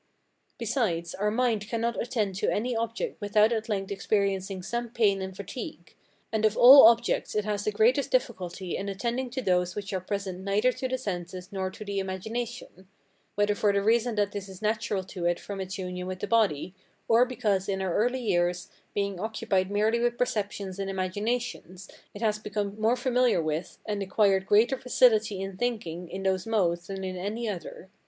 Besides, 0.57 1.13
our 1.13 1.29
mind 1.29 1.67
cannot 1.69 2.01
attend 2.01 2.33
to 2.37 2.49
any 2.49 2.75
object 2.75 3.21
without 3.21 3.53
at 3.53 3.69
length 3.69 3.91
experiencing 3.91 4.63
some 4.63 4.89
pain 4.89 5.21
and 5.21 5.35
fatigue; 5.37 5.93
and 6.31 6.43
of 6.43 6.57
all 6.57 6.87
objects 6.87 7.35
it 7.35 7.45
has 7.45 7.65
the 7.65 7.71
greatest 7.71 8.09
difficulty 8.09 8.75
in 8.75 8.89
attending 8.89 9.29
to 9.29 9.43
those 9.43 9.75
which 9.75 9.93
are 9.93 9.99
present 10.01 10.39
neither 10.39 10.71
to 10.71 10.87
the 10.87 10.97
senses 10.97 11.51
nor 11.51 11.69
to 11.69 11.85
the 11.85 11.99
imagination: 11.99 12.87
whether 13.35 13.53
for 13.53 13.71
the 13.71 13.83
reason 13.83 14.15
that 14.15 14.31
this 14.31 14.49
is 14.49 14.59
natural 14.59 15.03
to 15.03 15.25
it 15.25 15.39
from 15.39 15.61
its 15.61 15.77
union 15.77 16.07
with 16.07 16.19
the 16.19 16.25
body, 16.25 16.73
or 17.07 17.23
because 17.23 17.69
in 17.69 17.79
our 17.79 17.93
early 17.93 18.21
years, 18.21 18.69
being 18.95 19.19
occupied 19.19 19.69
merely 19.69 19.99
with 19.99 20.17
perceptions 20.17 20.79
and 20.79 20.89
imaginations, 20.89 21.87
it 22.15 22.23
has 22.23 22.39
become 22.39 22.75
more 22.81 22.95
familiar 22.95 23.39
with, 23.39 23.77
and 23.85 24.01
acquired 24.01 24.47
greater 24.47 24.79
facility 24.79 25.41
in 25.41 25.57
thinking 25.57 26.09
in 26.09 26.23
those 26.23 26.47
modes 26.47 26.87
than 26.87 27.03
in 27.03 27.17
any 27.17 27.47
other. 27.47 27.91